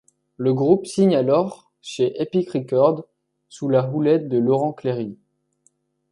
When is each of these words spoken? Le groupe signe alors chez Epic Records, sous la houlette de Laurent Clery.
Le 0.37 0.55
groupe 0.55 0.87
signe 0.87 1.15
alors 1.15 1.71
chez 1.79 2.19
Epic 2.19 2.49
Records, 2.49 3.05
sous 3.49 3.69
la 3.69 3.87
houlette 3.87 4.29
de 4.29 4.39
Laurent 4.39 4.73
Clery. 4.73 5.15